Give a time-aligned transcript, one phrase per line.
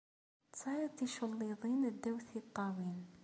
[0.51, 2.99] Tesɛid ticulliḍin ddaw tiṭṭawin.